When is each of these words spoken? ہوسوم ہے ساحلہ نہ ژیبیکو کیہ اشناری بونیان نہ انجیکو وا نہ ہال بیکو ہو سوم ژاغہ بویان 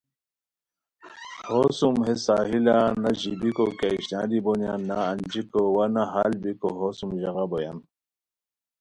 ہوسوم 1.49 1.97
ہے 2.05 2.13
ساحلہ 2.25 2.77
نہ 3.01 3.09
ژیبیکو 3.21 3.65
کیہ 3.79 3.95
اشناری 3.97 4.39
بونیان 4.45 4.81
نہ 4.89 4.95
انجیکو 5.11 5.61
وا 5.75 5.85
نہ 5.93 6.03
ہال 6.11 6.31
بیکو 6.43 6.69
ہو 6.77 6.87
سوم 6.97 7.11
ژاغہ 7.21 7.45
بویان 7.51 7.77